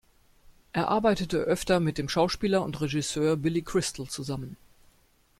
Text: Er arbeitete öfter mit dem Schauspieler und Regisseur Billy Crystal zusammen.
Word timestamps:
Er 0.73 0.87
arbeitete 0.87 1.37
öfter 1.37 1.79
mit 1.79 1.99
dem 1.99 2.09
Schauspieler 2.09 2.63
und 2.63 2.81
Regisseur 2.81 3.37
Billy 3.37 3.61
Crystal 3.61 4.07
zusammen. 4.07 4.57